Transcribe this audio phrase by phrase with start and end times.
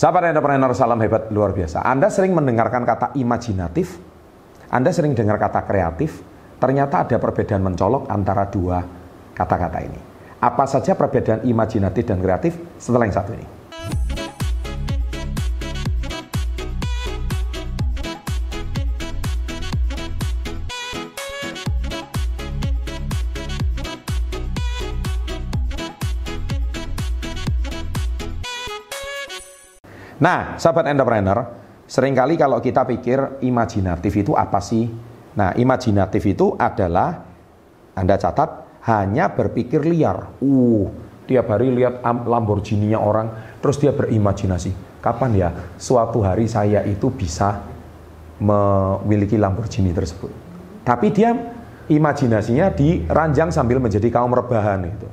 [0.00, 1.84] Sahabat entrepreneur, salam hebat luar biasa.
[1.84, 4.00] Anda sering mendengarkan kata imajinatif,
[4.72, 6.24] Anda sering dengar kata kreatif,
[6.56, 8.80] ternyata ada perbedaan mencolok antara dua
[9.36, 10.00] kata-kata ini.
[10.40, 13.59] Apa saja perbedaan imajinatif dan kreatif setelah yang satu ini?
[30.20, 31.48] Nah, sahabat entrepreneur,
[31.88, 34.84] sering kali kalau kita pikir imajinatif itu apa sih?
[35.32, 37.24] Nah, imajinatif itu adalah
[37.96, 40.28] Anda catat hanya berpikir liar.
[40.44, 40.92] Uh,
[41.24, 43.32] tiap hari lihat Lamborghini-nya orang,
[43.64, 45.00] terus dia berimajinasi.
[45.00, 45.48] Kapan ya
[45.80, 47.64] suatu hari saya itu bisa
[48.36, 50.28] memiliki Lamborghini tersebut?
[50.84, 51.32] Tapi dia
[51.88, 55.08] imajinasinya diranjang sambil menjadi kaum rebahan itu.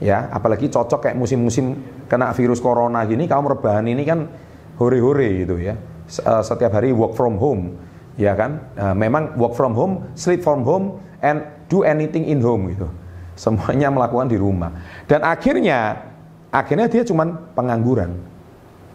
[0.00, 1.76] Ya, apalagi cocok kayak musim-musim
[2.08, 4.45] kena virus corona gini, kaum rebahan ini kan
[4.76, 5.74] hore-hore gitu ya.
[6.06, 7.74] Eh, setiap hari work from home,
[8.14, 8.62] ya kan?
[8.78, 12.86] Nah, memang work from home, sleep from home, and do anything in home gitu.
[13.36, 14.72] Semuanya melakukan di rumah.
[15.10, 16.08] Dan akhirnya,
[16.54, 18.16] akhirnya dia cuman pengangguran.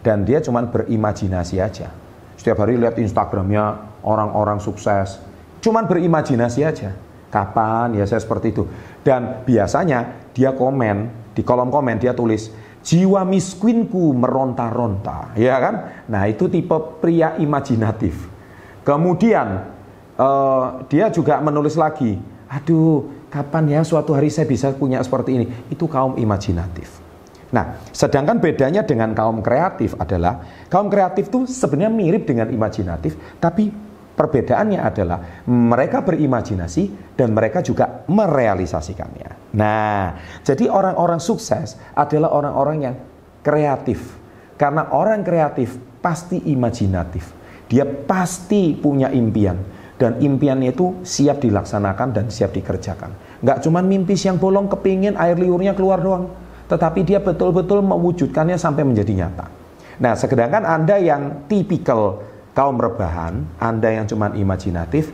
[0.02, 1.94] Dan dia cuman berimajinasi aja.
[2.34, 5.22] Setiap hari lihat Instagramnya orang-orang sukses.
[5.62, 6.90] Cuman berimajinasi aja.
[7.30, 8.66] Kapan ya saya seperti itu.
[9.06, 11.06] Dan biasanya dia komen,
[11.38, 12.50] di kolom komen dia tulis,
[12.82, 15.74] jiwa miskinku meronta-ronta, ya kan?
[16.10, 18.28] Nah, itu tipe pria imajinatif.
[18.82, 19.70] Kemudian
[20.18, 22.18] uh, dia juga menulis lagi,
[22.50, 25.46] aduh, kapan ya suatu hari saya bisa punya seperti ini?
[25.70, 27.00] Itu kaum imajinatif.
[27.52, 30.40] Nah, sedangkan bedanya dengan kaum kreatif adalah
[30.72, 33.68] kaum kreatif itu sebenarnya mirip dengan imajinatif, tapi
[34.12, 39.56] Perbedaannya adalah mereka berimajinasi dan mereka juga merealisasikannya.
[39.56, 42.94] Nah, jadi orang-orang sukses adalah orang-orang yang
[43.40, 44.20] kreatif.
[44.60, 47.32] Karena orang kreatif pasti imajinatif.
[47.72, 49.56] Dia pasti punya impian
[49.96, 53.40] dan impiannya itu siap dilaksanakan dan siap dikerjakan.
[53.40, 56.26] Nggak cuma mimpi siang bolong kepingin air liurnya keluar doang,
[56.68, 59.46] tetapi dia betul-betul mewujudkannya sampai menjadi nyata.
[60.02, 65.12] Nah, sedangkan Anda yang tipikal kaum rebahan, Anda yang cuma imajinatif,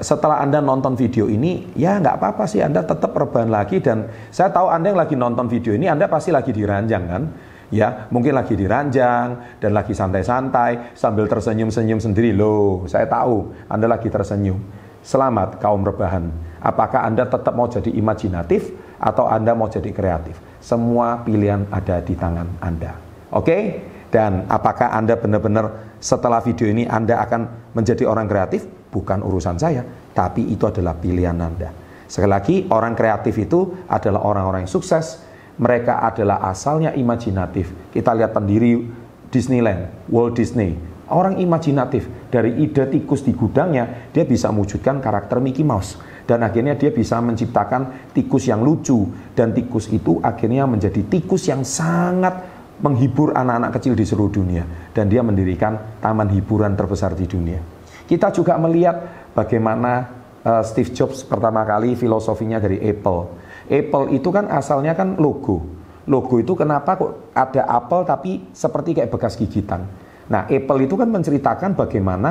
[0.00, 4.48] setelah Anda nonton video ini, ya nggak apa-apa sih Anda tetap rebahan lagi dan saya
[4.48, 7.22] tahu Anda yang lagi nonton video ini, Anda pasti lagi diranjang kan?
[7.68, 12.32] Ya, mungkin lagi diranjang dan lagi santai-santai sambil tersenyum-senyum sendiri.
[12.32, 14.56] Loh, saya tahu Anda lagi tersenyum.
[15.04, 16.32] Selamat kaum rebahan.
[16.64, 20.40] Apakah Anda tetap mau jadi imajinatif atau Anda mau jadi kreatif?
[20.64, 22.96] Semua pilihan ada di tangan Anda.
[23.36, 23.44] Oke?
[23.44, 23.62] Okay?
[24.08, 28.64] Dan apakah Anda benar-benar setelah video ini Anda akan menjadi orang kreatif?
[28.88, 29.84] Bukan urusan saya,
[30.16, 31.68] tapi itu adalah pilihan Anda.
[32.08, 35.20] Sekali lagi, orang kreatif itu adalah orang-orang yang sukses.
[35.60, 37.92] Mereka adalah asalnya imajinatif.
[37.92, 38.80] Kita lihat pendiri
[39.28, 40.72] Disneyland, Walt Disney.
[41.12, 46.76] Orang imajinatif dari ide tikus di gudangnya, dia bisa mewujudkan karakter Mickey Mouse dan akhirnya
[46.76, 53.34] dia bisa menciptakan tikus yang lucu dan tikus itu akhirnya menjadi tikus yang sangat menghibur
[53.34, 54.62] anak-anak kecil di seluruh dunia
[54.94, 57.58] dan dia mendirikan taman hiburan terbesar di dunia.
[58.06, 60.06] Kita juga melihat bagaimana
[60.46, 63.20] uh, Steve Jobs pertama kali filosofinya dari Apple.
[63.68, 65.76] Apple itu kan asalnya kan logo.
[66.08, 69.84] Logo itu kenapa kok ada apel tapi seperti kayak bekas gigitan.
[70.32, 72.30] Nah, Apple itu kan menceritakan bagaimana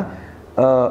[0.58, 0.90] uh,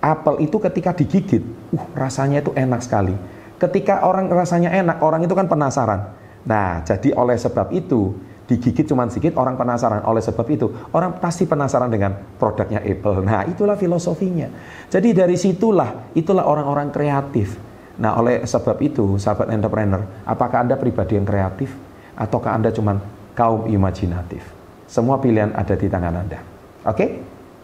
[0.00, 1.40] apel itu ketika digigit,
[1.72, 3.16] uh rasanya itu enak sekali.
[3.58, 6.14] Ketika orang rasanya enak, orang itu kan penasaran.
[6.46, 8.14] Nah, jadi oleh sebab itu
[8.48, 10.00] digigit cuma sedikit orang penasaran.
[10.08, 10.66] Oleh sebab itu
[10.96, 13.20] orang pasti penasaran dengan produknya Apple.
[13.22, 14.48] Nah itulah filosofinya.
[14.88, 17.60] Jadi dari situlah itulah orang-orang kreatif.
[18.00, 21.76] Nah oleh sebab itu sahabat entrepreneur, apakah anda pribadi yang kreatif
[22.16, 22.96] ataukah anda cuma
[23.36, 24.40] kaum imajinatif?
[24.88, 26.40] Semua pilihan ada di tangan anda.
[26.88, 26.96] Oke?
[26.96, 27.10] Okay?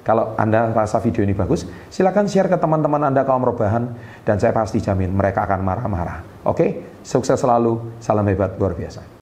[0.05, 3.89] Kalau Anda rasa video ini bagus, silakan share ke teman-teman Anda kaum rebahan
[4.29, 6.45] dan saya pasti jamin mereka akan marah-marah.
[6.45, 7.01] Oke?
[7.01, 9.14] Sukses selalu, salam hebat luar biasa.